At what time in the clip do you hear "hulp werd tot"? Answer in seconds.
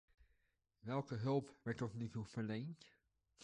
1.17-1.93